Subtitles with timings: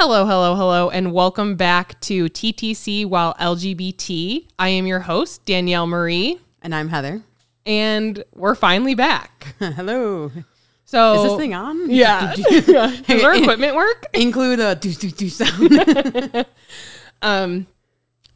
[0.00, 4.46] Hello, hello, hello, and welcome back to TTC While LGBT.
[4.58, 7.22] I am your host, Danielle Marie, And I'm Heather.
[7.66, 9.54] and we're finally back.
[9.58, 10.30] Hello.
[10.84, 11.90] So, Is this thing on?
[11.90, 12.32] Yeah.
[12.36, 14.06] Does our equipment work?
[14.14, 16.46] Include a do do do sound.
[17.20, 17.66] Um,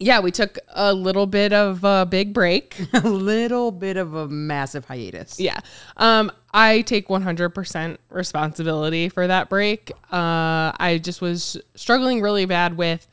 [0.01, 2.77] yeah, we took a little bit of a big break.
[2.93, 5.39] a little bit of a massive hiatus.
[5.39, 5.61] Yeah.
[5.97, 9.91] Um, I take 100% responsibility for that break.
[10.13, 13.07] Uh, I just was struggling really bad with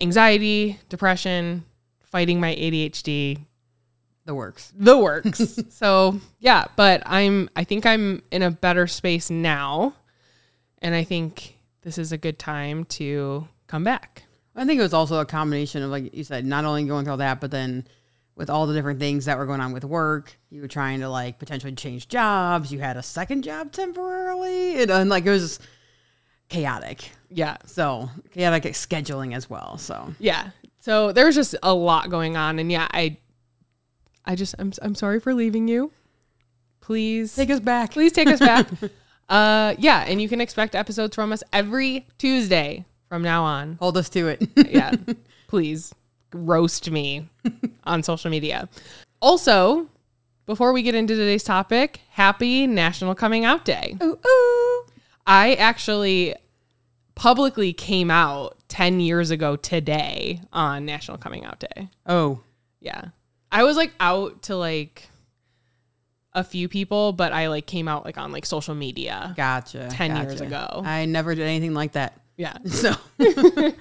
[0.00, 1.64] anxiety, depression,
[2.00, 3.38] fighting my ADHD,
[4.26, 4.72] The works.
[4.76, 5.58] the works.
[5.70, 9.94] so, yeah, but I'm I think I'm in a better space now,
[10.80, 14.24] and I think this is a good time to come back.
[14.54, 17.12] I think it was also a combination of like you said, not only going through
[17.12, 17.86] all that, but then
[18.38, 21.08] with all the different things that were going on with work, you were trying to
[21.08, 22.72] like potentially change jobs.
[22.72, 25.58] You had a second job temporarily, and, and like it was
[26.48, 27.10] chaotic.
[27.30, 27.56] Yeah.
[27.66, 29.76] So chaotic scheduling as well.
[29.76, 30.50] So Yeah.
[30.80, 33.18] So there was just a lot going on and yeah, I
[34.24, 35.92] I just I'm I'm sorry for leaving you.
[36.80, 37.92] Please take us back.
[37.92, 38.68] please take us back.
[39.28, 43.76] uh yeah, and you can expect episodes from us every Tuesday from now on.
[43.80, 44.48] Hold us to it.
[44.70, 44.94] Yeah.
[45.48, 45.92] please
[46.32, 47.28] roast me
[47.84, 48.68] on social media.
[49.20, 49.88] Also,
[50.46, 53.96] before we get into today's topic, happy National Coming Out Day.
[54.02, 54.84] ooh, ooh.
[55.26, 56.34] I actually
[57.14, 61.88] publicly came out 10 years ago today on National Coming Out Day.
[62.06, 62.40] Oh,
[62.80, 63.06] Yeah.
[63.50, 65.08] I was like out to like
[66.34, 69.32] a few people, but I like came out like on like social media.
[69.36, 69.88] gotcha.
[69.90, 70.82] 10 years ago.
[70.84, 72.18] I never did anything like that.
[72.36, 72.56] Yeah.
[72.66, 72.94] So,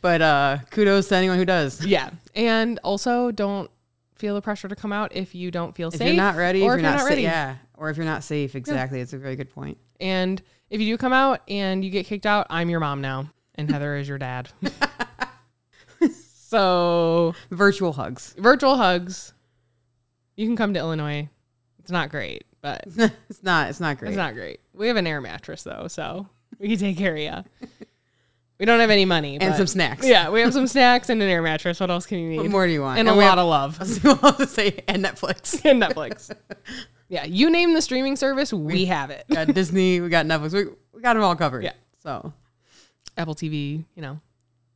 [0.00, 1.84] but uh, kudos to anyone who does.
[1.84, 2.10] Yeah.
[2.34, 3.70] And also don't
[4.16, 6.02] feel the pressure to come out if you don't feel If safe.
[6.02, 7.22] If you're not ready, or if you're not, sa- ready.
[7.22, 9.00] yeah, or if you're not safe, exactly.
[9.00, 9.78] It's a very good point.
[10.00, 13.30] And if you do come out and you get kicked out, I'm your mom now.
[13.56, 14.48] And Heather is your dad.
[16.10, 18.34] so Virtual hugs.
[18.38, 19.32] virtual hugs.
[20.36, 21.28] You can come to Illinois.
[21.78, 22.84] It's not great, but
[23.28, 23.68] it's not.
[23.68, 24.08] It's not great.
[24.10, 24.60] it's not great.
[24.72, 27.68] We have an air mattress though, so we can take care of you.
[28.60, 30.06] We don't have any money, and but- some snacks.
[30.06, 31.80] Yeah, we have some snacks and an air mattress.
[31.80, 32.36] What else can you need?
[32.36, 32.98] What more do you want?
[32.98, 35.64] And a lot have, of love say and Netflix.
[35.68, 36.30] and Netflix.
[37.12, 39.24] Yeah, you name the streaming service, we have it.
[39.28, 40.00] We got Disney.
[40.00, 40.52] We got Netflix.
[40.52, 41.64] We, we got them all covered.
[41.64, 41.72] Yeah.
[42.04, 42.32] So
[43.16, 44.20] Apple TV, you know.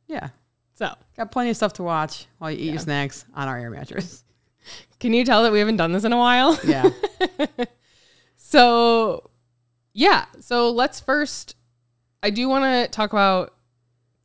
[0.09, 0.27] yeah,
[0.73, 2.71] So, got plenty of stuff to watch while you eat Yeah.
[2.73, 4.25] your snacks on our air mattress.
[4.99, 6.59] can you tell that we haven't done this in a while?
[6.65, 6.89] Yeah.
[8.35, 9.29] So,
[9.93, 10.25] yeah.
[10.41, 11.55] So let's first.
[12.21, 13.53] I do want to talk about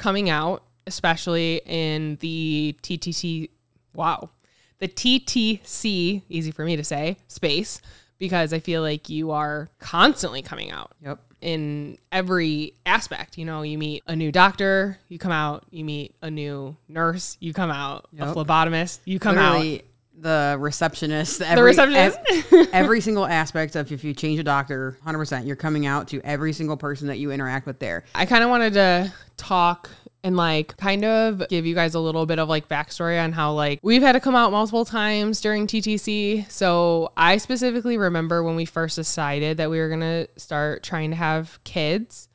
[0.00, 3.50] coming out, especially in the TTC.
[3.94, 4.30] Wow,
[4.78, 6.22] the TTC.
[6.28, 7.80] Easy for me to say space
[8.18, 11.20] because I feel like you are constantly coming out yep.
[11.40, 13.38] in every aspect.
[13.38, 15.64] You know, you meet a new doctor, you come out.
[15.70, 18.08] You meet a new nurse, you come out.
[18.18, 19.80] A phlebotomist, you come out.
[20.20, 21.40] The receptionist.
[21.40, 22.18] Every, receptionist.
[22.52, 26.08] ev- every single aspect of if you change a doctor, hundred percent, you're coming out
[26.08, 28.04] to every single person that you interact with there.
[28.14, 29.88] I kind of wanted to talk
[30.22, 33.52] and like kind of give you guys a little bit of like backstory on how
[33.52, 36.50] like we've had to come out multiple times during TTC.
[36.50, 41.10] So I specifically remember when we first decided that we were going to start trying
[41.10, 42.28] to have kids.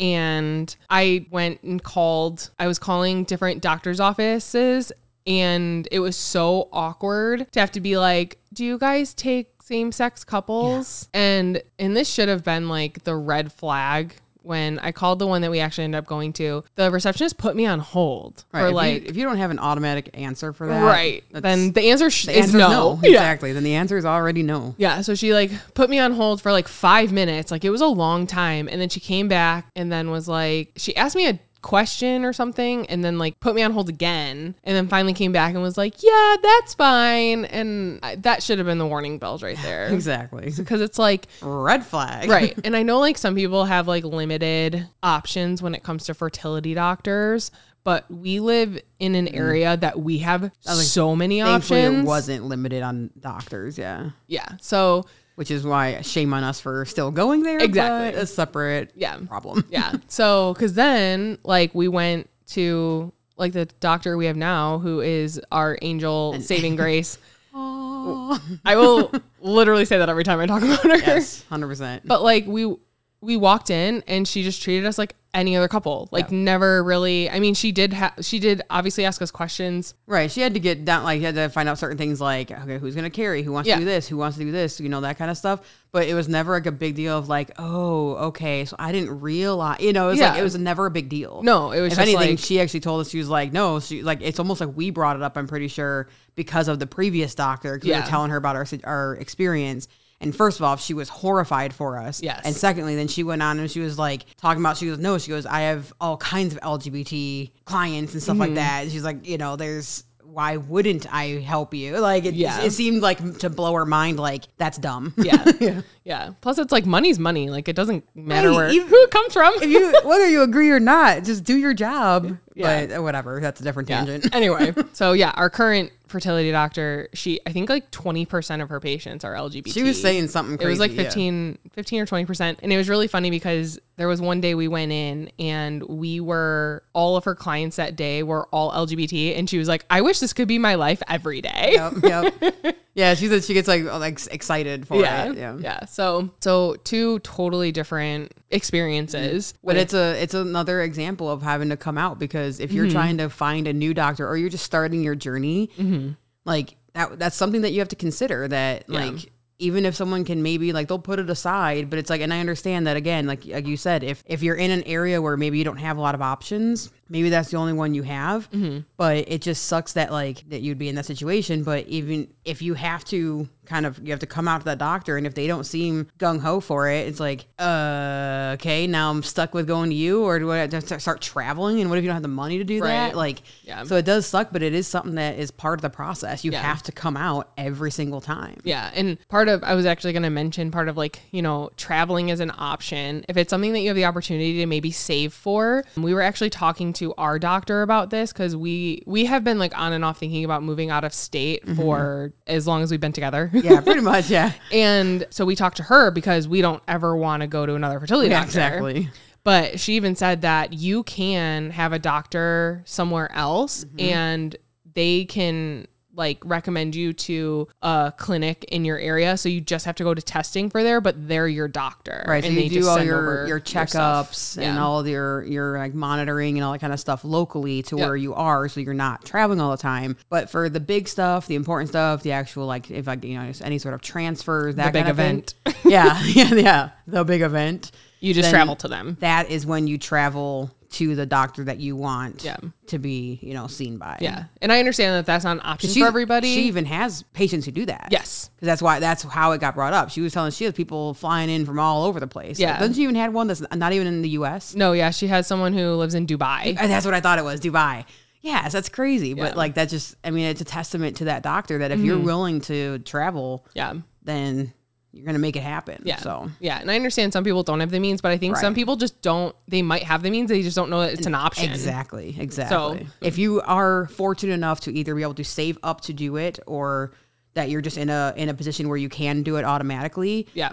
[0.00, 4.90] And I went and called, I was calling different doctor's offices
[5.26, 9.92] and it was so awkward to have to be like, do you guys take same
[9.92, 11.08] sex couples?
[11.14, 15.42] And and this should have been like the red flag when I called the one
[15.42, 16.64] that we actually ended up going to.
[16.74, 18.62] The receptionist put me on hold Right.
[18.62, 21.22] for if, like you, if you don't have an automatic answer for that, right.
[21.30, 22.68] Then the answer sh- the is no.
[22.70, 23.00] no.
[23.02, 23.10] Yeah.
[23.10, 23.52] Exactly.
[23.52, 24.74] Then the answer is already no.
[24.78, 27.50] Yeah, so she like put me on hold for like five minutes.
[27.50, 28.66] Like it was a long time.
[28.66, 32.32] And then she came back and then was like, she asked me a question or
[32.32, 34.54] something and then like put me on hold again.
[34.64, 37.44] And then finally came back and was like, yeah, that's fine.
[37.46, 39.88] And I, that should have been the warning bells right there.
[40.00, 40.50] Exactly.
[40.56, 42.28] Because it's like, Red flag.
[42.28, 42.58] right.
[42.64, 46.74] And I know like some people have like limited options when it comes to fertility
[46.74, 47.50] doctors.
[47.82, 49.34] But we live in an mm.
[49.36, 52.00] area that we have so many options.
[52.00, 53.78] it wasn't limited on doctors.
[53.78, 54.10] Yeah.
[54.26, 54.48] Yeah.
[54.60, 55.06] So
[55.40, 57.60] Which is why shame on us for still going there.
[57.60, 58.20] Exactly.
[58.20, 59.16] A separate yeah.
[59.26, 59.64] problem.
[59.70, 59.94] yeah.
[60.06, 65.40] So, because then, like, we went to like the doctor we have now, who is
[65.50, 67.16] our angel saving grace.
[67.54, 69.10] I will
[69.40, 70.98] literally say that every time I talk about her.
[70.98, 71.42] Yes.
[71.48, 72.06] Hundred percent.
[72.06, 72.76] But like we
[73.22, 76.08] we walked in and she just treated us like any other couple.
[76.10, 77.30] Like never really.
[77.30, 79.94] I mean, she did ha- she did obviously ask us questions.
[80.06, 80.30] Right.
[80.30, 82.78] She had to get down, like, you had to find out certain things like, okay,
[82.78, 83.42] who's going to carry?
[83.42, 83.76] Who wants Yeah.
[83.76, 84.08] to do this?
[84.08, 84.80] Who wants to do this?
[84.80, 85.60] You know, that kind of stuff.
[85.92, 88.64] But it was never like a big deal of like, oh, okay.
[88.64, 91.42] So I didn't realize, you know, it was like, it was never a big deal.
[91.42, 94.02] No, it was if anything, like- she actually told us, she was like, no, she
[94.02, 97.34] like, it's almost like we brought it up, I'm pretty sure, because of the previous
[97.34, 98.04] doctor, because we Yeah.
[98.04, 99.88] were telling her about our, our experience.
[100.22, 102.22] And first of all, she was horrified for us.
[102.22, 102.42] Yes.
[102.44, 105.16] And secondly, then she went on and she was like talking about, she goes, no,
[105.16, 108.40] she goes, I have all kinds of LGBT clients and stuff Mm-hmm.
[108.40, 108.82] like that.
[108.82, 111.98] And she's like, you know, there's, why wouldn't I help you?
[111.98, 112.60] Like, it, Yeah.
[112.62, 115.12] it seemed like to blow her mind, like, that's dumb.
[115.16, 115.80] Yeah.
[116.04, 116.30] yeah.
[116.40, 117.50] Plus it's like money's money.
[117.50, 119.54] Like it doesn't matter Right, where even- who it comes from.
[119.62, 122.36] if you, whether you agree or not, just do your job.
[122.54, 122.86] Yeah.
[122.86, 124.04] But uh, whatever, that's a different Yeah.
[124.04, 124.34] tangent.
[124.34, 129.24] anyway, so yeah, our current fertility doctor, she I think like 20% of her patients
[129.24, 129.72] are LGBT.
[129.72, 131.04] She was saying something it was like yeah.
[131.04, 134.66] 15 15 or 20% and it was really funny because there was one day we
[134.68, 139.48] went in and we were all of her clients that day were all lgbt and
[139.50, 142.76] she was like i wish this could be my life every day Yep, yep.
[142.94, 145.36] yeah, she said she gets like like excited for yeah, it.
[145.38, 145.56] Yeah.
[145.60, 151.42] yeah so so two totally different experiences But with- it's a it's another example of
[151.42, 152.76] having to come out because if Mm-hmm.
[152.76, 156.10] you're trying to find a new doctor or you're just starting your journey, Mm-hmm.
[156.44, 160.42] like that that's something that you have to consider that like even if someone can
[160.42, 163.44] maybe like they'll put it aside, but it's like and I understand that again, like
[163.46, 166.00] like you said, if if you're in an area where maybe you don't have a
[166.00, 168.50] lot of options, maybe that's the only one you have.
[168.52, 168.80] Mm-hmm.
[168.96, 171.62] But it just sucks that like that you'd be in that situation.
[171.64, 174.78] But even if you have to kind of you have to come out to that
[174.78, 179.10] doctor and if they don't seem gung ho for it, it's like, uh okay, now
[179.10, 181.80] I'm stuck with going to you or do I have to start traveling?
[181.80, 182.88] And what if you don't have the money to do Right.
[182.88, 183.16] that?
[183.16, 183.84] Like Yeah.
[183.84, 186.44] so it does suck, but it is something that is part of the process.
[186.44, 186.62] You Yeah.
[186.62, 188.58] have to come out every single time.
[188.64, 188.90] Yeah.
[188.94, 192.30] And part of, I was actually going to mention part of like, you know, traveling
[192.32, 193.24] as an option.
[193.28, 196.50] If it's something that you have the opportunity to maybe save for, we were actually
[196.50, 200.18] talking to our doctor about this because we, we have been like on and off
[200.18, 203.50] thinking about moving out of state for as long as we've been together.
[203.52, 204.30] Yeah, pretty much.
[204.30, 204.52] Yeah.
[204.72, 207.98] and so we talked to her because we don't ever want to go to another
[208.00, 208.48] fertility Yeah, doctor.
[208.48, 209.08] exactly.
[209.42, 214.00] But she even said that you can have a doctor somewhere else Mm-hmm.
[214.00, 214.56] and
[214.94, 215.86] they can
[216.20, 219.36] like recommend you to a clinic in your area.
[219.36, 222.24] So you just have to go to testing for there, but they're your doctor.
[222.28, 222.44] Right.
[222.44, 224.84] So And you they do all your your checkups and Yeah.
[224.84, 228.06] all of your your like monitoring and all that kind of stuff locally to Yep.
[228.06, 230.16] where you are, so you're not traveling all the time.
[230.28, 233.50] But for the big stuff, the important stuff, the actual like if like you know
[233.62, 235.54] any sort of transfers, that big kind of event.
[235.64, 235.74] thing.
[235.92, 237.90] yeah, yeah, yeah, the big event.
[238.20, 239.16] You just travel to them.
[239.20, 242.56] That is when you travel to the doctor that you want Yeah.
[242.88, 244.18] to be, you know, seen by.
[244.20, 244.44] Yeah.
[244.60, 246.52] And I understand that that's not an option She, for everybody.
[246.52, 248.08] She even has patients who do that.
[248.10, 248.50] Yes.
[248.56, 250.10] Because that's why that's how it got brought up.
[250.10, 252.58] She was telling us she has people flying in from all over the place.
[252.58, 252.76] Yeah.
[252.78, 254.74] Doesn't she even had one that's not even in the US?
[254.74, 255.10] no, yeah.
[255.10, 256.76] She has someone who lives in Dubai.
[256.76, 258.04] Uh, That's what I thought it was, Dubai.
[258.42, 259.28] Yes, that's crazy.
[259.28, 259.34] Yeah.
[259.34, 259.42] Mm-hmm.
[259.44, 262.18] But like that just I mean, it's a testament to that doctor that if you're
[262.18, 263.94] willing to travel, Yeah.
[264.24, 264.72] then
[265.12, 266.02] you're gonna make it happen.
[266.04, 266.16] Yeah.
[266.16, 266.80] So yeah.
[266.80, 269.20] And I understand some people don't have the means, but I think some people just
[269.22, 270.48] don't, they might have the means.
[270.50, 271.70] They just don't know that it's an option.
[271.70, 272.36] Exactly.
[272.38, 272.76] Exactly.
[273.00, 276.36] So- if you are fortunate enough to either be able to save up to do
[276.36, 277.12] it or
[277.54, 280.72] that you're just in a in a position where you can do it automatically, Yeah.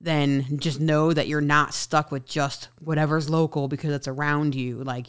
[0.00, 4.82] Then just know that you're not stuck with just whatever's local because it's around you.
[4.84, 5.08] Like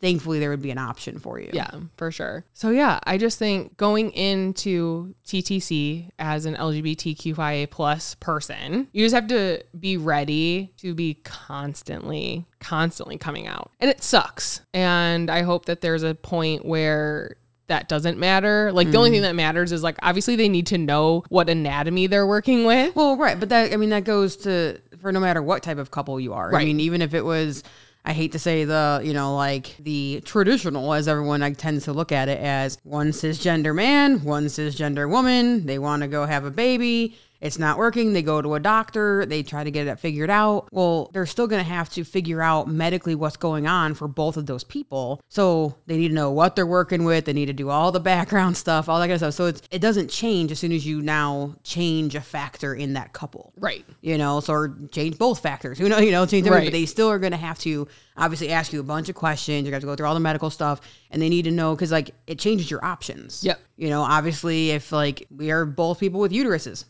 [0.00, 1.50] thankfully there would be an option for you.
[1.52, 2.44] Yeah, for sure.
[2.52, 9.14] So yeah, I just think going into TTC as an LGBTQIA plus person, you just
[9.14, 13.70] have to be ready to be constantly, constantly coming out.
[13.80, 14.60] And it sucks.
[14.74, 17.36] And I hope that there's a point where
[17.68, 18.72] that doesn't matter.
[18.72, 19.24] Like the only thing mm.
[19.24, 22.94] that matters is like obviously they need to know what anatomy they're working with.
[22.94, 25.90] Well, right, but that I mean that goes to for no matter what type of
[25.90, 26.54] couple you are.
[26.54, 27.62] I mean, even if it was
[28.06, 31.92] I hate to say the, you know, like the traditional as everyone like tends to
[31.92, 36.44] look at it as one cisgender man, one cisgender woman, they want to go have
[36.44, 37.16] a baby.
[37.40, 38.12] It's not working.
[38.12, 39.26] They go to a doctor.
[39.26, 40.68] They try to get it figured out.
[40.72, 44.36] Well, they're still going to have to figure out medically what's going on for both
[44.36, 45.20] of those people.
[45.28, 47.26] So they need to know what they're working with.
[47.26, 49.34] They need to do all the background stuff, all that kind of stuff.
[49.34, 53.12] So it's, it doesn't change as soon as you now change a factor in that
[53.12, 53.84] couple Right.
[54.00, 55.78] you know, so or change both factors.
[55.86, 56.72] Who know, you know, change everything, Right.
[56.72, 59.64] but they still are going to have to obviously ask you a bunch of questions.
[59.64, 61.50] You're going to have to go through all the medical stuff, and they need to
[61.50, 63.44] know because like it changes your options.
[63.44, 63.60] Yep.
[63.76, 66.84] You know, obviously, if like we are both people with uteruses,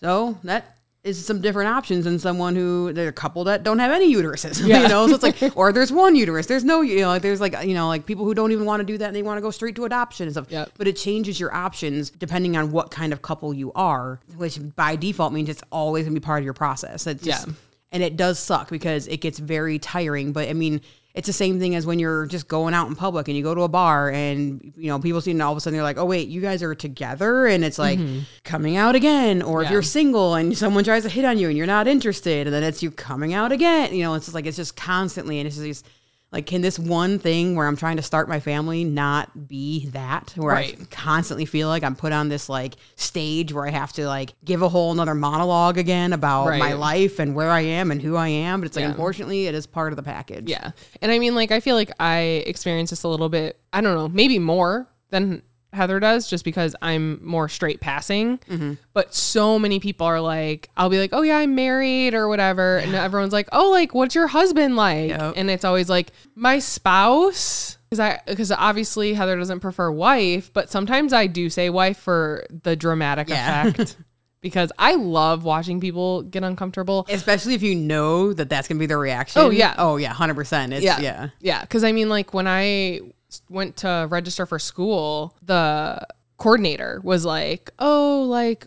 [0.00, 0.74] so that
[1.04, 4.60] is some different options than someone who there's a couple that don't have any uteruses.
[4.66, 4.82] Yeah.
[4.82, 7.40] you know, so it's like or there's one uterus, there's no, you know, like there's
[7.40, 9.38] like you know like people who don't even want to do that and they want
[9.38, 10.50] to go straight to adoption and stuff.
[10.50, 10.72] Yep.
[10.76, 14.96] But it changes your options depending on what kind of couple you are, which by
[14.96, 17.06] default means it's always gonna be part of your process.
[17.06, 17.52] It's just, Yeah.
[17.92, 20.32] and it does suck because it gets very tiring.
[20.32, 20.80] But I mean,
[21.14, 23.54] it's the same thing as when you're just going out in public and you go
[23.54, 25.96] to a bar and you know people see and all of a sudden they're like,
[25.96, 28.20] oh wait, you guys are together, and it's like mm-hmm.
[28.44, 29.42] coming out again.
[29.42, 32.46] Or if you're single and someone tries to hit on you and you're not interested,
[32.46, 33.94] and then it's you coming out again.
[33.94, 35.84] You know, it's just like it's just constantly, and it's just these-
[36.30, 40.32] like, can this one thing where I'm trying to start my family not be that?
[40.36, 40.78] Where Right.
[40.80, 44.34] I constantly feel like I'm put on this like stage where I have to like
[44.44, 48.14] give a whole another monologue again about my life and where I am and who
[48.16, 48.60] I am.
[48.60, 48.90] But it's like, Yeah.
[48.90, 50.50] unfortunately, it is part of the package.
[50.50, 50.72] Yeah.
[51.00, 53.94] And I mean, like, I feel like I experience this a little bit, I don't
[53.94, 55.42] know, maybe more than
[55.72, 58.38] Heather does, just because I'm more straight passing.
[58.38, 58.74] Mm-hmm.
[58.94, 62.78] But so many people are like, I'll be like, oh, yeah, I'm married or whatever.
[62.78, 65.10] And everyone's like, oh, like, what's your husband like?
[65.10, 65.34] Yep.
[65.36, 67.76] And it's always like, my spouse.
[67.90, 72.46] Because I, because obviously Heather doesn't prefer wife, but sometimes I do say wife for
[72.62, 73.66] the dramatic Yeah.
[73.68, 73.96] effect.
[74.40, 77.06] because I love watching people get uncomfortable.
[77.08, 79.42] Especially if you know that that's gonna be their reaction.
[79.42, 79.74] Oh, yeah.
[79.78, 80.12] Oh yeah.
[80.12, 80.72] Hundred percent.
[80.72, 81.28] It's yeah yeah.
[81.40, 83.00] yeah because i mean like when i
[83.48, 86.00] went to register for school the
[86.38, 88.66] coordinator was like oh like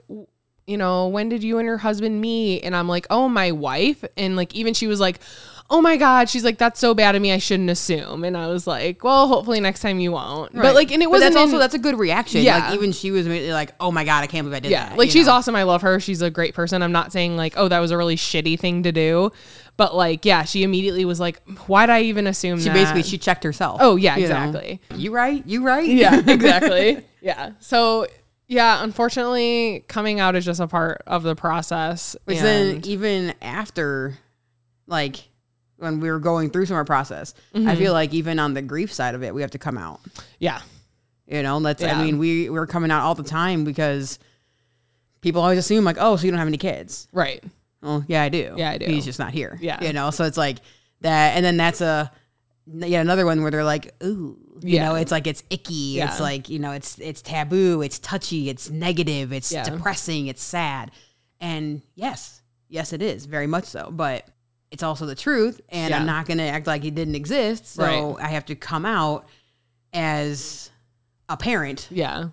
[0.67, 2.61] you know when did you and your husband meet?
[2.61, 4.03] And i'm like oh my wife.
[4.17, 5.19] And like even she was like
[5.73, 8.45] oh my god she's like that's so bad of me i shouldn't assume and i
[8.47, 11.53] was like well hopefully next time you won't but like and it wasn't that's also
[11.53, 12.41] in- that's a good reaction.
[12.43, 12.59] Yeah.
[12.67, 14.89] Like even she was immediately like, "Oh my god, I can't believe I did yeah
[14.89, 15.33] that." like she's know?
[15.33, 17.91] awesome i love her she's a great person i'm not saying like oh that was
[17.91, 19.31] a really shitty thing to do
[19.77, 22.73] but like yeah she immediately was like why'd i even assume She that?
[22.73, 23.77] basically she checked herself.
[23.81, 24.35] oh yeah you know?
[24.35, 25.41] exactly You right?
[25.47, 25.87] You right?
[25.87, 27.03] yeah, exactly.
[27.21, 27.51] yeah.
[27.59, 28.07] So
[28.47, 32.17] yeah, unfortunately, coming out is just a part of the process.
[32.25, 34.17] Which then and- even after,
[34.87, 35.29] like
[35.81, 37.67] when we were going through some of our process, Mm-hmm.
[37.67, 39.99] I feel like even on the grief side of it, we have to come out.
[40.39, 40.61] yeah,
[41.27, 41.99] You know, that's Yeah.
[41.99, 44.19] I mean, we we're coming out all the time because
[45.21, 47.07] people always assume like, oh, so you don't have any kids.
[47.11, 47.43] right.
[47.81, 48.53] Well, yeah, I do.
[48.57, 48.85] Yeah, I do.
[48.85, 49.57] He's just not here.
[49.59, 49.83] Yeah.
[49.83, 50.57] You know, so it's like
[51.01, 52.11] that and then that's a
[52.71, 54.89] yeah, another one where they're like, ooh, you Yeah.
[54.89, 55.95] know, it's like it's icky.
[55.97, 56.11] Yeah.
[56.11, 59.63] It's like, you know, it's it's taboo, it's touchy, it's negative, it's Yeah.
[59.63, 60.91] depressing, it's sad.
[61.39, 63.89] And yes, yes it is, very much so.
[63.91, 64.27] But
[64.71, 67.67] it's also the truth, and I'm not gonna act like it didn't exist.
[67.75, 67.83] So
[68.15, 68.25] Right.
[68.25, 69.27] I have to come out
[69.93, 70.69] as
[71.29, 72.29] a parent, Yeah.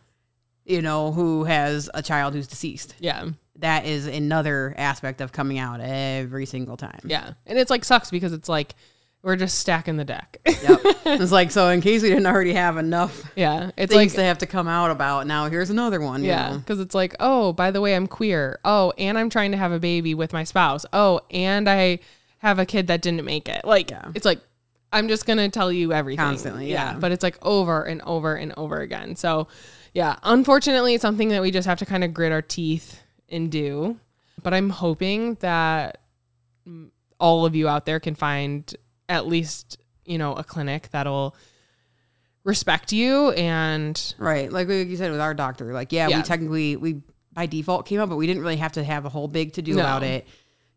[0.64, 2.95] you know, who has a child who's deceased.
[3.00, 3.26] Yeah.
[3.57, 7.00] That is another aspect of coming out every single time.
[7.04, 7.33] Yeah.
[7.47, 8.75] And it's like sucks because it's like
[9.23, 10.38] we're just stacking the deck.
[10.47, 10.80] Yep.
[11.07, 13.73] it's like so in case we didn't already have enough yeah.
[13.76, 16.23] It's things like they have to come out about, now here's another one.
[16.23, 18.61] yeah, because it's like, oh, by the way, I'm queer.
[18.64, 20.87] Oh, and I'm trying to have a baby with my spouse.
[20.92, 21.99] Oh, and I
[22.38, 23.64] have a kid that didn't make it.
[23.64, 24.11] Like, Yeah.
[24.14, 24.40] it's like
[24.90, 26.95] I'm just gonna tell you everything Constantly, yeah.
[26.99, 29.16] But it's like over and over and over again.
[29.16, 29.49] So,
[29.92, 33.50] yeah, unfortunately, it's something that we just have to kind of grit our teeth and
[33.52, 33.99] do.
[34.42, 36.00] But I'm hoping that
[37.21, 38.75] all of you out there can find
[39.11, 41.35] at least you know a clinic that'll
[42.45, 44.50] respect you and Right.
[44.50, 46.18] Like like you said with our doctor, like yeah, Yeah.
[46.18, 47.02] we technically we
[47.33, 49.62] by default came up, but we didn't really have to have a whole big to
[49.62, 49.80] do No.
[49.80, 50.26] about it.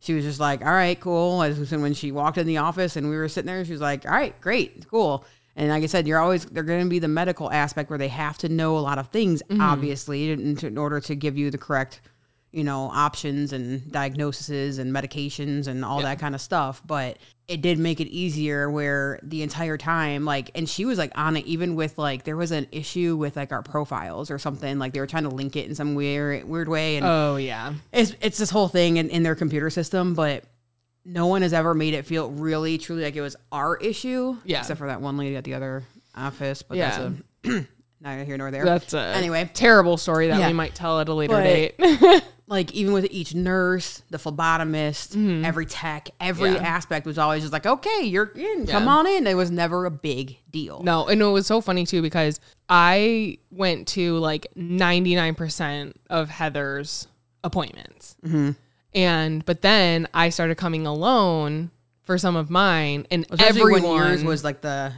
[0.01, 3.09] She was just like, "All right, cool." As when she walked in the office and
[3.09, 5.23] we were sitting there, she was like, "All right, great, cool."
[5.55, 8.07] And like I said, you're always they're going to be the medical aspect where they
[8.09, 9.61] have to know a lot of things, Mm-hmm.
[9.61, 12.01] obviously, in, in order to give you the correct,
[12.51, 16.81] you know, options and diagnoses and medications and all that kind of stuff.
[16.85, 17.17] But
[17.47, 21.37] it did make it easier where the entire time, like, and she was like on
[21.37, 24.93] it, even with like there was an issue with like our profiles or something, like
[24.93, 28.15] they were trying to link it in some weird weird way, and oh yeah it's
[28.21, 30.43] it's this whole thing in, in their computer system, but
[31.03, 34.37] no one has ever made it feel really truly like it was our issue.
[34.45, 34.59] Yeah.
[34.59, 36.61] Except for that one lady at the other office.
[36.61, 37.09] But Yeah.
[37.43, 37.67] that's a
[38.01, 38.63] neither here nor there.
[38.65, 39.49] That's a Anyway.
[39.53, 40.47] terrible story that Yeah.
[40.47, 42.23] we might tell at a later But- date.
[42.51, 46.63] like even with each nurse, the phlebotomist, every tech, every Mm-hmm.
[46.63, 46.69] Yeah.
[46.69, 49.25] aspect was always just like, okay, you're in, come on in.
[49.25, 50.83] It was never a big deal.
[50.83, 57.07] no, and it was so funny too because I went to like 99% of Heather's
[57.43, 58.15] appointments.
[58.25, 58.51] Mm-hmm.
[58.93, 61.71] And but then I started coming alone
[62.03, 64.91] for some of mine and Especially everyone yours was like the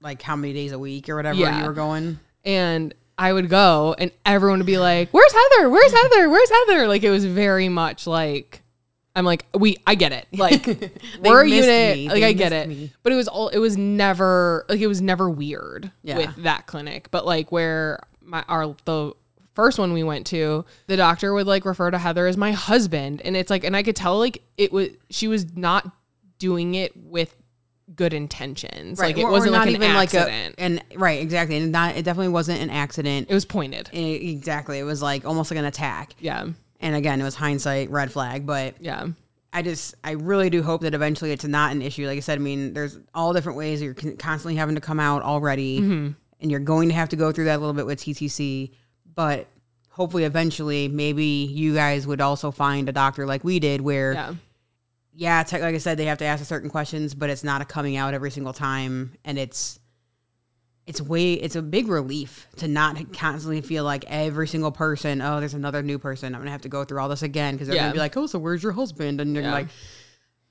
[0.00, 1.60] like how many days a week or whatever Yeah.
[1.60, 2.18] you were going.
[2.44, 5.70] and I would go and everyone would be like, "Where's Heather?
[5.70, 6.28] Where's Heather?
[6.28, 8.62] Where's Heather?" Like it was very much like
[9.16, 10.66] I'm like, "We I get it." Like
[11.20, 11.96] we're a unit.
[11.96, 12.08] me.
[12.08, 12.68] Like They I get it.
[12.68, 12.90] me.
[13.02, 16.16] But it was all it was never like it was never weird Yeah.
[16.18, 17.10] with that clinic.
[17.10, 19.12] But like where my our the
[19.54, 23.22] first one we went to, the doctor would like refer to Heather as my husband
[23.24, 25.88] and it's like and I could tell like it was she was not
[26.40, 27.32] doing it with
[27.94, 28.98] good intentions.
[28.98, 30.28] Like it or- or wasn't not like an even accident.
[30.58, 33.28] like a and right exactly and not it definitely wasn't an accident.
[33.30, 33.90] it was pointed.
[33.92, 36.14] E- exactly, it was like almost like an attack.
[36.20, 36.46] Yeah.
[36.80, 39.08] And again, it was hindsight red flag, but Yeah.
[39.52, 42.06] I just, I really do hope that eventually it's not an issue.
[42.08, 45.22] Like I said, I mean, there's all different ways you're constantly having to come out
[45.22, 46.10] already, Mm-hmm.
[46.40, 48.72] and you're going to have to go through that a little bit with TTC.
[49.14, 49.46] But
[49.90, 54.34] hopefully, eventually, maybe you guys would also find a doctor like we did, where Yeah.
[55.14, 57.64] Yeah, tech, like I said, they have to ask certain questions, but it's not a
[57.64, 59.78] coming out every single time, and it's
[60.86, 65.22] it's way it's a big relief to not constantly feel like every single person.
[65.22, 66.34] Oh, there's another new person.
[66.34, 67.84] I'm gonna have to go through all this again because they're Yeah.
[67.84, 69.20] gonna be like, oh, so where's your husband?
[69.20, 69.52] And you're Yeah.
[69.52, 69.68] like.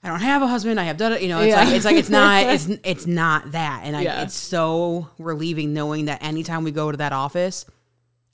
[0.05, 0.81] I don't have a husband.
[0.81, 1.21] I have done it.
[1.21, 1.63] You know, it's Yeah.
[1.63, 6.05] like it's like it's not it's it's not that, and I, it's so relieving knowing
[6.05, 7.65] that anytime we go to that office,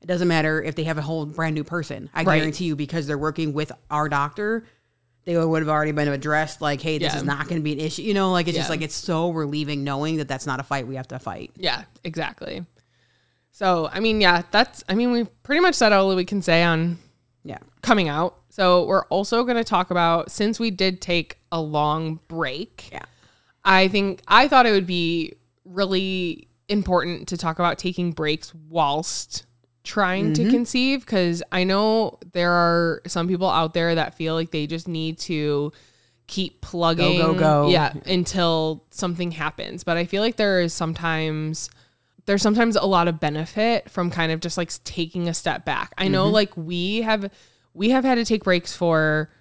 [0.01, 2.09] it doesn't matter if they have a whole brand new person.
[2.13, 2.37] I Right.
[2.39, 4.63] guarantee you, because they're working with our doctor,
[5.25, 6.61] they would have already been addressed.
[6.61, 7.19] Like, hey, this Yeah.
[7.19, 8.01] is not going to be an issue.
[8.01, 10.87] You know, like it's just like it's so relieving knowing that that's not a fight
[10.87, 11.51] we have to fight.
[11.55, 12.65] Yeah, exactly.
[13.51, 16.63] So, I mean, yeah, that's, I mean, we pretty much said all we can say
[16.63, 16.97] on
[17.43, 18.35] Yeah, coming out.
[18.49, 22.89] So, we're also going to talk about since we did take a long break.
[22.91, 23.03] yeah,
[23.63, 25.33] I think I thought it would be
[25.65, 29.45] really important to talk about taking breaks whilst
[29.83, 30.51] trying to mm-hmm.
[30.51, 34.87] conceive because I know there are some people out there that feel like they just
[34.87, 35.71] need to
[36.27, 37.39] keep plugging go, go.
[37.39, 41.71] go yeah until something happens but I feel like there is sometimes
[42.29, 45.91] there's sometimes a lot of benefit from kind of just like taking a step back.
[45.97, 46.35] I know mm-hmm.
[46.35, 47.31] like we have
[47.73, 49.31] we have had to take breaks for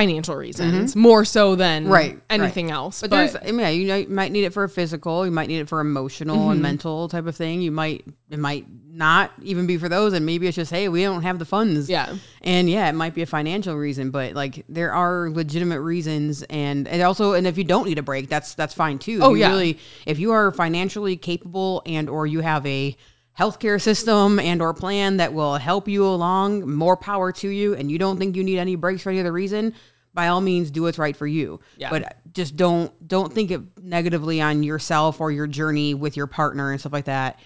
[0.00, 1.92] financial reasons more so than Mm-hmm.
[1.92, 3.00] Right, anything else.
[3.00, 5.32] but, there's, I mean, yeah, you, know, you might need it for a physical, you
[5.32, 6.50] might need it for emotional Mm-hmm.
[6.52, 7.62] and mental type of thing.
[7.62, 11.02] You might, it might not even be for those, and maybe it's just, hey, we
[11.02, 11.88] don't have the funds.
[11.88, 12.14] yeah.
[12.42, 16.86] And yeah, it might be a financial reason, but like there are legitimate reasons and
[16.88, 19.18] and also and if you don't need a break, that's that's fine too.
[19.22, 19.48] Oh, yeah.
[19.50, 22.96] Really, if you are financially capable and or you have a
[23.38, 27.90] healthcare system and or plan that will help you along, more power to you and
[27.90, 29.74] you don't think you need any breaks for any other reason,
[30.14, 31.60] by all means do what's right for you.
[31.76, 31.90] Yeah.
[31.90, 36.70] But just don't don't think it negatively on yourself or your journey with your partner
[36.70, 37.38] and stuff like that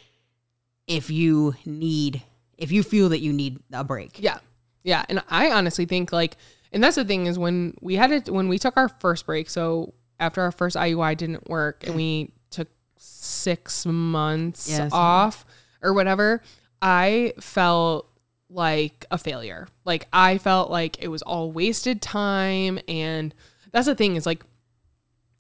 [0.87, 2.23] if you need
[2.57, 4.21] if you feel that you need a break.
[4.23, 4.39] Yeah.
[4.85, 5.05] Yeah.
[5.09, 6.37] And I honestly think like,
[6.73, 9.51] and that's the thing is when we had it, when we took our first break,
[9.51, 14.93] so after our first IUI didn't work and we took six months Yes.
[14.93, 15.45] off
[15.83, 16.43] or whatever,
[16.83, 18.07] I felt
[18.49, 19.69] like a failure.
[19.85, 22.79] Like I felt like it was all wasted time.
[22.89, 23.35] And
[23.73, 24.45] that's the thing is like,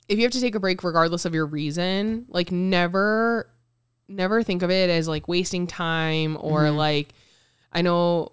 [0.09, 3.48] if you have to take a break regardless of your reason, like never
[4.09, 6.76] never think of it as like wasting time or Mm-hmm.
[6.76, 7.14] like
[7.72, 8.33] I know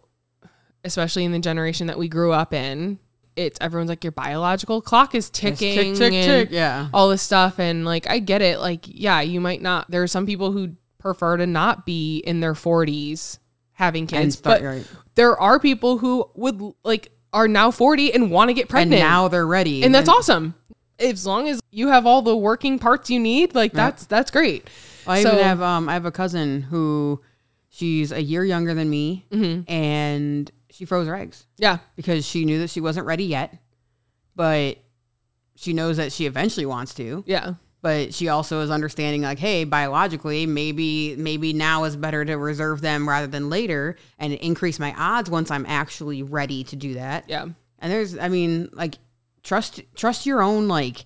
[0.83, 2.97] especially in the generation that we grew up in,
[3.35, 6.87] it's everyone's like your biological clock is ticking tick, tick, and tick, yeah.
[6.93, 10.07] all this stuff and like I get it like yeah, you might not there are
[10.07, 10.75] some people who
[11.07, 13.39] prefer to not be in their 40s
[13.73, 14.87] having kids, start- but right.
[15.15, 19.01] there are people who would like are now 40 and want to get and pregnant
[19.01, 19.83] now they're ready.
[19.83, 20.55] and that's awesome.
[20.99, 24.67] As long as you have all the working parts you need, like that's that's great.
[25.05, 27.21] I so even have um I have a cousin who
[27.69, 29.71] she's a year younger than me Mm-hmm.
[29.71, 33.55] and she froze her eggs yeah, because she knew that she wasn't ready yet.
[34.35, 34.77] But
[35.55, 37.23] she knows that she eventually wants to.
[37.27, 42.35] yeah, But she also is understanding like, hey, biologically, maybe maybe now is better to
[42.35, 46.95] reserve them rather than later and increase my odds once I'm actually ready to do
[46.95, 47.25] that.
[47.29, 47.43] yeah,
[47.79, 48.95] And there's, I mean, like
[49.43, 51.05] trust trust your own like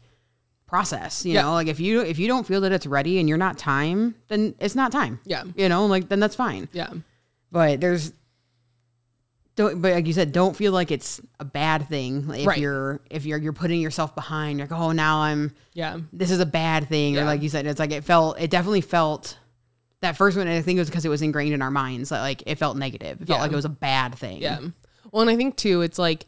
[0.66, 1.26] process.
[1.26, 1.42] You Yeah.
[1.44, 4.16] know, like if you if you don't feel that it's ready and you're not time,
[4.30, 5.20] then it's not time.
[5.26, 6.70] yeah, You know, like then that's fine.
[6.72, 6.90] yeah,
[7.52, 8.14] But there's
[9.64, 12.58] don't but like you said, don't feel like it's a bad thing if Right.
[12.58, 14.60] you're if you're you're putting yourself behind.
[14.60, 17.18] Like, oh now I'm yeah, this is a bad thing.
[17.18, 19.38] Or like you said, it's like it felt it definitely felt
[20.02, 22.22] that first one, I think it was because it was ingrained in our minds that
[22.22, 23.22] like it felt negative.
[23.22, 23.44] It felt Yeah.
[23.44, 24.42] like it was a bad thing.
[24.42, 24.60] yeah.
[25.12, 26.26] Well, and I think too, it's like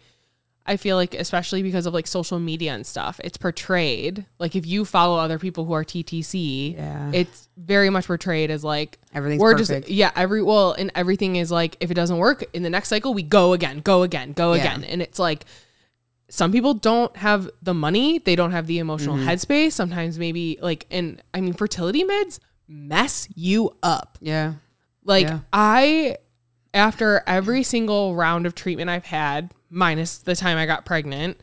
[0.65, 4.65] I feel like especially because of like social media and stuff, it's portrayed like if
[4.65, 7.11] you follow other people who are TTC, Yeah.
[7.13, 9.87] it's very much portrayed as like Everything's we're perfect.
[9.87, 12.87] just yeah every well and everything is like if it doesn't work in the next
[12.89, 14.61] cycle we go again, go again, go Yeah.
[14.61, 15.43] again, and it's like
[16.29, 19.27] some people don't have the money, they don't have the emotional Mm-hmm.
[19.29, 19.73] headspace.
[19.73, 24.17] Sometimes maybe like and I mean fertility meds mess you up.
[24.21, 24.53] Yeah.
[25.03, 25.39] Like Yeah.
[25.51, 26.17] I
[26.73, 31.39] after every single round of treatment I've had, minus the time I got pregnant,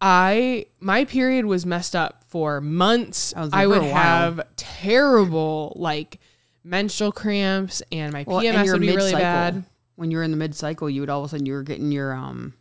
[0.00, 3.34] I my period was messed up for months.
[3.36, 3.94] I I would for a while.
[3.94, 6.20] have terrible like
[6.64, 9.64] menstrual cramps and my Well, PMS your would be really bad.
[9.96, 11.62] When you were in the mid cycle, you would all of a sudden you were
[11.62, 12.54] getting your um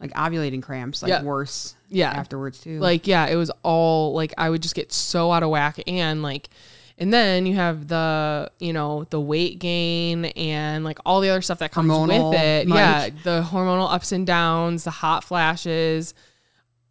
[0.00, 1.22] like ovulating cramps like Yeah.
[1.22, 2.10] worse Yeah.
[2.10, 2.78] afterwards too.
[2.80, 6.22] Like yeah, it was all like I would just get so out of whack and
[6.22, 6.50] like
[6.98, 11.42] and then you have the, you know, the weight gain and like all the other
[11.42, 12.68] stuff that comes Hormonal, with it.
[12.68, 16.12] like- yeah, the hormonal ups and downs, the hot flashes.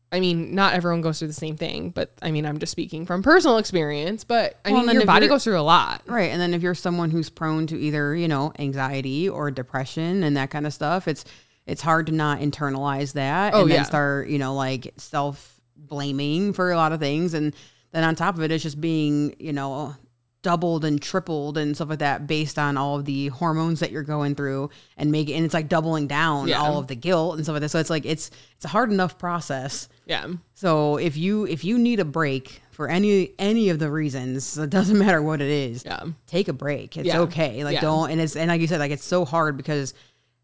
[0.10, 3.06] I mean, not everyone goes through the same thing, but I mean, I'm just speaking
[3.06, 4.24] from personal experience.
[4.24, 6.02] But I Well, mean, your body goes through a lot.
[6.06, 6.32] Right.
[6.32, 10.38] And then if you're someone who's prone to either, you know, anxiety or depression and
[10.38, 11.26] that kind of stuff, it's
[11.65, 13.84] it's hard to not internalize that Oh, and then yeah.
[13.84, 17.34] start, you know, like self blaming for a lot of things.
[17.34, 17.54] And
[17.98, 19.96] then on top of it, it's just being, you know,
[20.44, 24.04] doubled and tripled and stuff like that based on all of the hormones that you're
[24.04, 26.60] going through and make and it's like doubling down Yeah.
[26.62, 27.70] all of the guilt and stuff like that.
[27.70, 29.90] So it's like it's it's a hard enough process.
[30.06, 30.28] Yeah.
[30.54, 34.70] So if you if you need a break for any any of the reasons, it
[34.70, 35.84] doesn't matter what it is.
[35.84, 36.04] Yeah.
[36.28, 36.96] Take a break.
[36.96, 37.22] It's Yeah.
[37.22, 37.64] okay.
[37.66, 37.82] Like Yeah.
[37.82, 39.94] don't and it's and like you said, like it's so hard because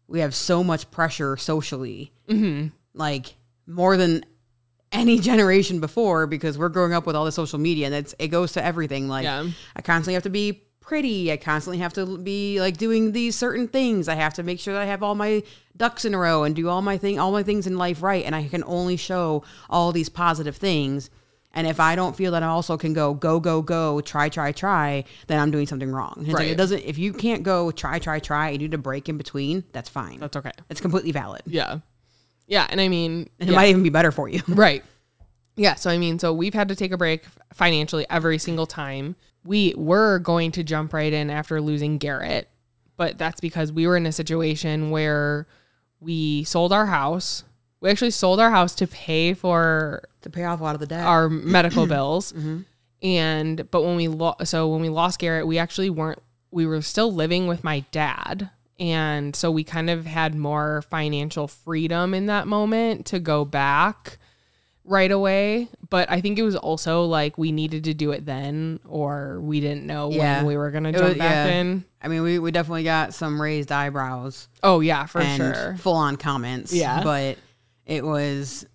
[0.08, 2.12] we have so much pressure socially.
[2.28, 2.68] Mm-hmm.
[2.94, 3.36] Like
[3.66, 4.24] more than
[4.94, 8.28] any generation before because we're growing up with all the social media and it's it
[8.28, 9.08] goes to everything.
[9.08, 9.46] Like Yeah.
[9.76, 11.32] I constantly have to be pretty.
[11.32, 14.08] I constantly have to be like doing these certain things.
[14.08, 15.42] I have to make sure that I have all my
[15.76, 18.24] ducks in a row and do all my thing all my things in life right
[18.24, 21.10] and I can only show all these positive things.
[21.56, 24.52] And if I don't feel that I also can go go go go try try
[24.52, 26.24] try, then I'm doing something wrong.
[26.26, 28.78] It's like it doesn't if you can't go try try try and you need a
[28.78, 30.20] break in between, that's fine.
[30.20, 30.52] That's okay.
[30.68, 31.42] it's completely valid.
[31.46, 31.78] Yeah.
[32.46, 32.66] Yeah.
[32.68, 33.52] And I mean, And yeah.
[33.52, 34.42] it might even be better for you.
[34.48, 34.84] Right.
[35.56, 35.74] Yeah.
[35.76, 39.14] So, I mean, so we've had to take a break financially every single time.
[39.44, 42.48] We were going to jump right in after losing Garrett,
[42.96, 45.46] but that's because we were in a situation where
[46.00, 47.44] we sold our house.
[47.80, 50.86] We actually sold our house to pay for to pay off a lot of the
[50.86, 51.04] debt.
[51.04, 52.32] our medical bills.
[52.32, 52.60] Mm-hmm.
[53.02, 56.80] And, but when we, lo- so when we lost Garrett, we actually weren't, we were
[56.80, 58.48] still living with my dad.
[58.80, 64.18] And so we kind of had more financial freedom in that moment to go back
[64.84, 65.68] right away.
[65.90, 69.60] But I think it was also like we needed to do it then, or we
[69.60, 70.38] didn't know Yeah.
[70.38, 71.54] when we were going to It jump was- back yeah.
[71.60, 71.84] in.
[72.02, 74.48] I mean, we, we definitely got some raised eyebrows.
[74.62, 75.76] Oh, yeah, for and sure.
[75.78, 76.72] full on comments.
[76.72, 77.02] Yeah.
[77.02, 77.38] But
[77.86, 78.66] it was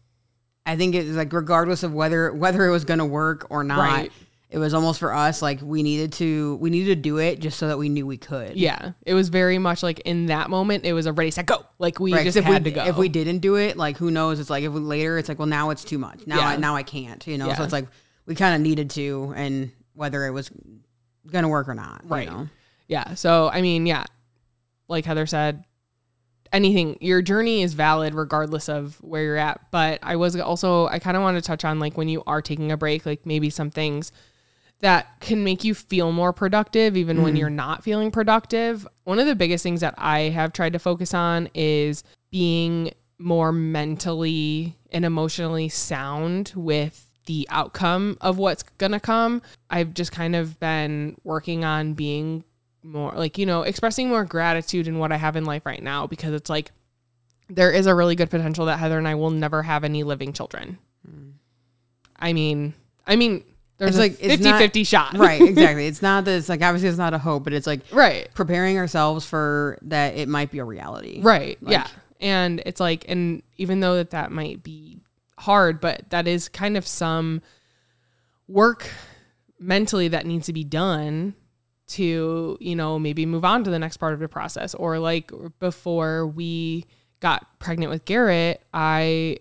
[0.66, 3.80] I think it was like regardless of whether whether it was gonna work or not,
[3.80, 4.12] Right.
[4.50, 7.60] It was almost for us like we needed to we needed to do it just
[7.60, 8.56] so that we knew we could.
[8.58, 8.94] Yeah.
[9.06, 11.66] It was very much like in that moment, it was a ready, set, go.
[11.78, 12.86] Like we Right, just if had we, to go.
[12.86, 14.40] If we didn't do it, like who knows?
[14.40, 16.26] It's like if we, later, it's like, well, now it's too much.
[16.26, 17.26] Now, I, now I can't.
[17.28, 17.56] You know, Yeah.
[17.56, 17.88] so it's like
[18.26, 20.50] we kind of needed to, and whether it was
[21.32, 22.28] gonna work or not, you Right.
[22.28, 22.48] know?
[22.88, 23.14] Yeah.
[23.14, 24.06] So, I mean, yeah,
[24.88, 25.64] like Heather said,
[26.52, 29.62] anything, your journey is valid regardless of where you're at.
[29.72, 32.42] But I was also, I kind of want to touch on like when you are
[32.42, 34.12] taking a break, like maybe some things
[34.82, 37.40] that can make you feel more productive even when mm.
[37.40, 38.88] you're not feeling productive.
[39.04, 43.52] One of the biggest things that I have tried to focus on is being more
[43.52, 49.42] mentally and emotionally sound with the outcome of what's going to come.
[49.70, 52.44] I've just kind of been working on being
[52.82, 56.08] more like, you know, expressing more gratitude in what I have in life right now
[56.08, 56.72] because it's like
[57.50, 60.32] there is a really good potential that Heather and I will never have any living
[60.32, 60.78] children.
[61.08, 61.34] Mm.
[62.18, 62.74] I mean,
[63.06, 63.44] I mean,
[63.80, 65.18] there's It's like like- 50 not- 50 shot.
[65.18, 65.88] right, exactly.
[65.88, 68.30] It's not that it's like obviously it's not a hope, but it's like Right.
[68.36, 71.22] preparing ourselves for that it might be a reality.
[71.22, 71.58] Right.
[71.64, 71.88] Like- yeah.
[72.22, 75.00] And it's like, and even though that that might be
[75.38, 77.42] hard, but that is kind of some
[78.48, 78.90] work
[79.60, 81.34] mentally that needs to be done
[81.88, 84.74] to, you know, maybe move on to the next part of the process.
[84.76, 86.86] Or like before we
[87.20, 89.38] got pregnant with Garrett, I,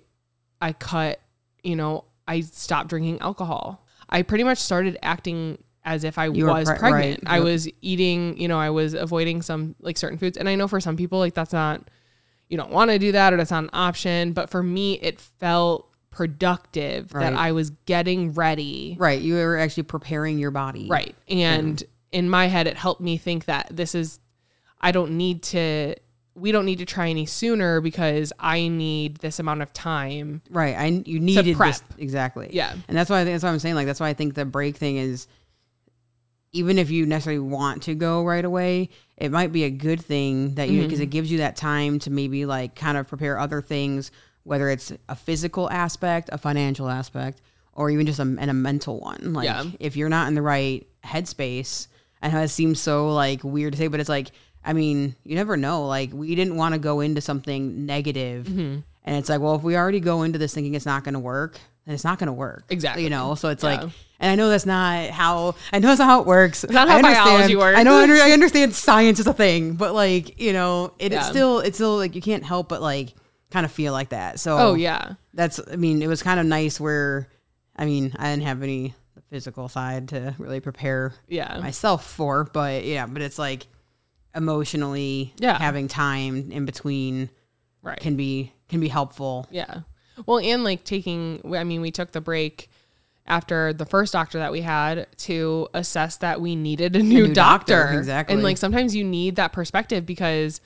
[0.60, 1.20] I cut,
[1.62, 3.84] you know, I stopped drinking alcohol.
[4.08, 7.22] I pretty much started acting as if I You was pre- pregnant.
[7.24, 7.32] right.
[7.32, 7.44] I Yep.
[7.44, 10.36] was eating, you know, I was avoiding some like certain foods.
[10.36, 11.88] And I know for some people, like that's not,
[12.48, 14.32] you don't want to do that or that's not an option.
[14.32, 18.96] But for me, it felt productive that I was getting ready.
[18.98, 19.20] Right.
[19.20, 20.88] You were actually preparing your body.
[20.88, 21.14] Right.
[21.28, 24.20] And in my head, it helped me think that this is,
[24.80, 25.94] I don't need to,
[26.38, 30.42] we don't need to try any sooner because I need this amount of time.
[30.50, 30.76] Right.
[30.76, 31.74] I you needed prep.
[31.74, 32.50] this exactly.
[32.52, 32.74] Yeah.
[32.86, 33.74] And that's why I think that's what I'm saying.
[33.74, 35.26] Like that's why I think the break thing is
[36.52, 40.54] even if you necessarily want to go right away, it might be a good thing
[40.54, 40.86] that you mm-hmm.
[40.86, 44.10] because it gives you that time to maybe like kind of prepare other things,
[44.44, 47.42] whether it's a physical aspect, a financial aspect,
[47.74, 49.34] or even just a, and a mental one.
[49.34, 49.64] Like Yeah.
[49.78, 51.88] if you're not in the right headspace,
[52.22, 54.30] I know it seems so like weird to say, but it's like
[54.68, 55.86] I mean, you never know.
[55.86, 58.80] Like we didn't want to go into something negative, Mm-hmm.
[59.04, 61.18] and it's like, well, if we already go into this thinking it's not going to
[61.20, 62.64] work, then it's not going to work.
[62.68, 63.02] Exactly.
[63.04, 63.70] You know, so it's Yeah.
[63.70, 63.80] like,
[64.20, 66.64] and I know that's not how I know that's not how it works.
[66.64, 67.78] It's not how I biology works.
[67.78, 71.22] I know I understand science is a thing, but like you know, it, it's Yeah.
[71.30, 73.14] still it's still like you can't help but like
[73.50, 74.38] kind of feel like that.
[74.38, 75.14] So Oh, yeah.
[75.32, 77.28] that's I mean, it was kind of nice where
[77.76, 78.94] I mean I didn't have any
[79.30, 81.58] physical side to really prepare Yeah.
[81.60, 83.66] myself for, but yeah, but it's like
[84.38, 85.58] emotionally Yeah.
[85.58, 87.28] having time in between
[87.82, 87.98] Right.
[88.00, 89.46] can be can be helpful.
[89.50, 89.80] Yeah.
[90.26, 92.68] Well, and like taking, I mean, we took the break
[93.26, 97.34] after the first doctor that we had to assess that we needed a new, new
[97.34, 97.98] doctor, doctor.
[97.98, 98.34] exactly.
[98.34, 100.60] And like sometimes you need that perspective because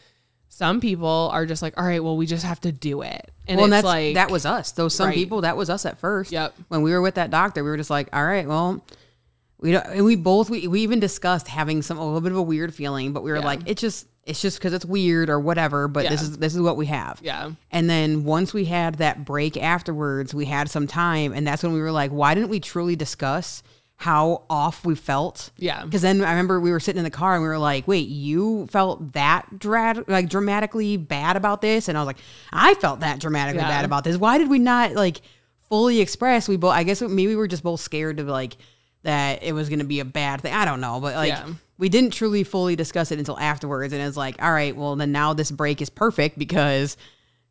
[0.49, 3.31] some people are just like, all right, well, we just have to do it.
[3.49, 4.73] And well, and it's that's like, that was us.
[4.73, 5.15] Those some Right.
[5.15, 6.31] people, that was us at first.
[6.33, 6.55] Yep.
[6.69, 8.85] When we were with that doctor, we were just like, all right, well,
[9.63, 9.87] we don't.
[9.87, 12.75] And we both we, we even discussed having some a little bit of a weird
[12.75, 13.45] feeling, but we were Yeah.
[13.47, 15.89] like, it's just it's just because it's weird or whatever.
[15.89, 17.21] But this is this is what we have.
[17.23, 17.53] yeah.
[17.71, 21.73] And then once we had that break afterwards, we had some time, and that's when
[21.73, 23.63] we were like, why didn't we truly discuss
[23.97, 25.51] how off we felt?
[25.59, 25.85] Yeah.
[25.85, 28.09] Because then I remember we were sitting in the car and we were like, wait,
[28.09, 31.89] you felt that dra- like dramatically bad about this?
[31.89, 32.19] And I was like,
[32.53, 33.69] I felt that dramatically Yeah.
[33.69, 34.17] bad about this.
[34.17, 35.21] Why did we not like
[35.69, 36.49] fully express?
[36.49, 38.57] We both, I guess maybe we were just both scared to like
[39.03, 40.53] that it was going to be a bad thing.
[40.55, 41.01] I don't know.
[41.01, 41.47] But like, Yeah.
[41.79, 43.93] we didn't truly fully discuss it until afterwards.
[43.93, 46.97] And it's like, all right, well, then now this break is perfect because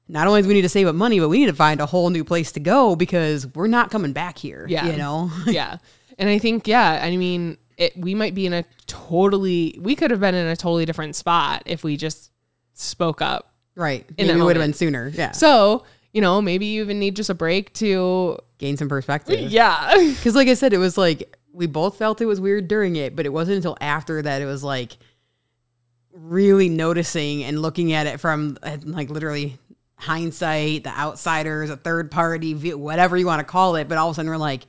[0.08, 1.86] not only do we need to save up money, but we need to find a
[1.86, 4.66] whole new place to go because we're not coming back here.
[4.70, 4.86] Yeah.
[4.88, 5.30] You know?
[5.48, 5.78] yeah.
[6.18, 10.12] And I think, yeah, I mean, it, we might be in a totally, we could
[10.12, 12.32] have been in a totally different spot if we just
[12.74, 13.54] spoke up.
[13.76, 14.06] right.
[14.18, 15.10] and it would have been sooner.
[15.14, 15.32] Yeah.
[15.32, 15.84] So,
[16.14, 19.50] you know, maybe you even need just a break to, Gain some perspective.
[19.52, 19.94] yeah.
[20.16, 23.16] Because, like I said, it was like we both felt it was weird during it,
[23.16, 24.98] but it wasn't until after that it was like
[26.14, 29.58] really noticing and looking at it from like literally
[29.96, 33.88] hindsight, the outsiders, a third party view, whatever you want to call it.
[33.88, 34.64] But all of a sudden we're like,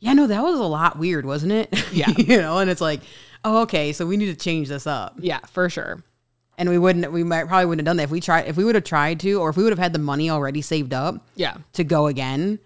[0.00, 1.68] yeah, no, that was a lot weird, wasn't it?
[1.92, 2.08] Yeah.
[2.16, 3.00] you know, and it's like,
[3.44, 5.16] oh, okay, so we need to change this up.
[5.18, 6.02] yeah, for sure.
[6.56, 8.64] And we wouldn't, we might probably wouldn't have done that if we tried, if we
[8.64, 11.26] would have tried to, or if we would have had the money already saved up
[11.36, 11.56] Yeah.
[11.74, 12.58] to go again,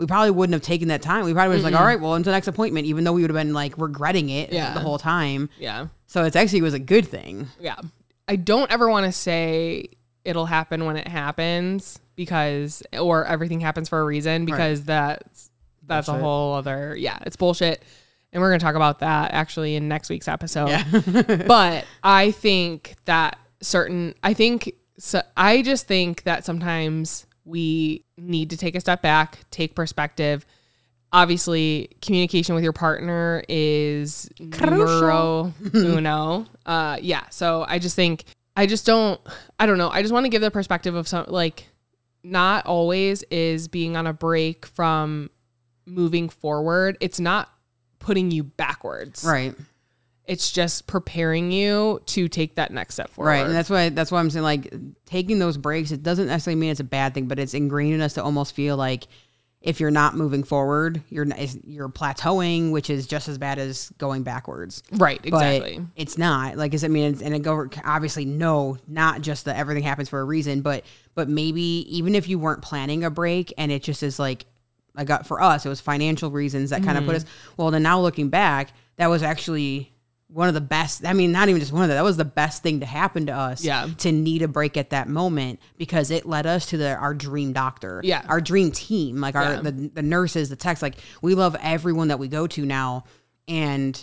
[0.00, 1.26] we probably wouldn't have taken that time.
[1.26, 3.36] We probably was like, all right, well, until next appointment, even though we would have
[3.36, 4.72] been like regretting it Yeah.
[4.72, 5.50] the whole time.
[5.58, 5.88] Yeah.
[6.06, 7.48] So it's actually was a good thing.
[7.60, 7.76] Yeah.
[8.26, 9.90] I don't ever want to say
[10.24, 15.50] it'll happen when it happens because or everything happens for a reason because that's
[15.86, 17.82] that's a whole other yeah, it's bullshit.
[18.32, 20.68] And we're going to talk about that actually in next week's episode.
[20.68, 21.44] Yeah.
[21.46, 28.50] but I think that certain I think so I just think that sometimes we need
[28.50, 30.46] to take a step back, take perspective.
[31.12, 36.46] Obviously, communication with your partner is numero uno.
[36.64, 37.28] Uh, yeah.
[37.30, 38.24] So I just think
[38.56, 39.20] I just don't.
[39.58, 39.90] I don't know.
[39.90, 41.66] I just want to give the perspective of some like
[42.22, 45.30] not always is being on a break from
[45.84, 46.96] moving forward.
[47.00, 47.50] It's not
[47.98, 49.54] putting you backwards right.
[50.26, 53.30] It's just preparing you to take that next step forward.
[53.30, 53.46] Right.
[53.46, 54.72] And that's why that's why I'm saying like
[55.06, 58.00] taking those breaks, it doesn't necessarily mean it's a bad thing, but it's ingrained in
[58.00, 59.06] us to almost feel like
[59.60, 61.26] if you're not moving forward, you're
[61.66, 64.82] you're plateauing, which is just as bad as going backwards.
[64.92, 65.86] right, But exactly.
[65.96, 69.82] it's not like is I mean, and it go obviously no, not just that everything
[69.82, 71.60] happens for a reason, but but maybe
[71.94, 74.46] even if you weren't planning a break and it just is like
[74.96, 77.26] I got for us, it was financial reasons that kind of put Mm-hmm.
[77.26, 77.54] us.
[77.56, 79.92] Well, then now looking back, that was actually
[80.32, 81.04] one of the best.
[81.04, 81.94] I mean, not even just one of the.
[81.94, 83.64] That was the best thing to happen to us.
[83.64, 83.88] Yeah.
[83.98, 87.52] To need a break at that moment because it led us to the our dream
[87.52, 88.00] doctor.
[88.04, 88.24] Yeah.
[88.28, 89.60] Our dream team, like our Yeah.
[89.62, 90.82] the the nurses, the techs.
[90.82, 93.04] Like we love everyone that we go to now,
[93.48, 94.02] and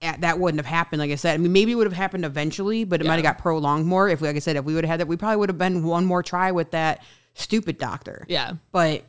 [0.00, 1.00] at- that wouldn't have happened.
[1.00, 3.24] Like I said, I mean, maybe it would have happened eventually, but it might have
[3.24, 4.08] got prolonged more.
[4.08, 5.58] If, we, like I said, if we would have had that, we probably would have
[5.58, 7.02] been one more try with that
[7.34, 8.24] stupid doctor.
[8.28, 8.52] yeah.
[8.72, 9.04] But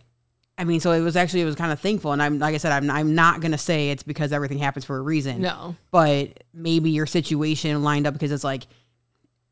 [0.59, 2.11] I mean, so it was actually it was kind of thankful.
[2.11, 4.97] And I'm like I said, I'm I'm not gonna say it's because everything happens for
[4.97, 5.41] a reason.
[5.41, 5.75] No.
[5.89, 8.67] But maybe your situation lined up because it's like,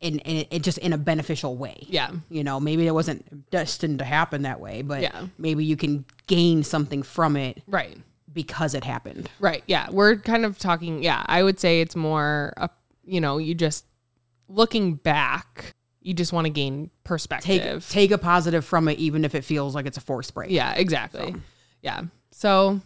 [0.02, 1.78] in, in it just in a beneficial way.
[1.88, 2.12] Yeah.
[2.30, 5.28] You know, maybe it wasn't destined to happen that way, but Yeah.
[5.40, 7.98] maybe you can gain something from it Right.
[8.32, 9.30] because it happened.
[9.40, 9.64] Right.
[9.66, 9.90] Yeah.
[9.90, 11.02] We're kind of talking.
[11.02, 11.24] Yeah.
[11.26, 12.70] I would say it's more, a,
[13.06, 13.86] you know, you just
[14.50, 15.74] looking back,
[16.08, 17.86] you just want to gain perspective.
[17.90, 20.50] take a positive from it, even if it feels like it's a forced break.
[20.50, 20.74] yeah.
[20.76, 21.36] Exactly.
[21.82, 22.04] Yeah.
[22.32, 22.80] So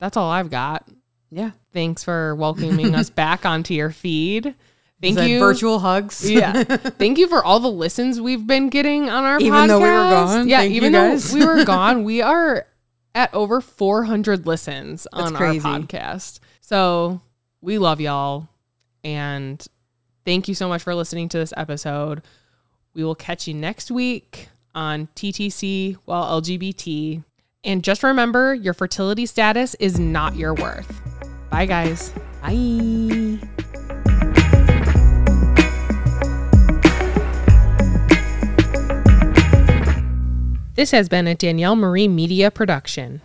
[0.00, 0.88] that's all I've got.
[1.30, 1.52] yeah.
[1.72, 4.56] Thanks for welcoming us back onto your feed.
[5.00, 5.38] Thank you.
[5.38, 6.28] Virtual hugs.
[6.28, 6.62] yeah.
[6.64, 9.90] Thank you for all the listens we've been getting on our Even though we were
[9.90, 10.26] podcast.
[10.26, 10.48] gone?
[10.48, 12.66] Yeah, Thank you, even though we were gone, we are
[13.14, 16.40] at over 400 listens on our podcast.
[16.60, 17.20] So
[17.60, 18.48] we love y'all.
[19.04, 19.64] And
[20.24, 22.22] thank you so much for listening to this episode.
[22.94, 27.24] We will catch you next week on TTC while LGBT.
[27.64, 31.00] And just remember your fertility status is not your worth.
[31.50, 32.12] Bye, guys.
[32.42, 33.38] Bye.
[40.74, 43.20] This has been a Danielle Marie Media production.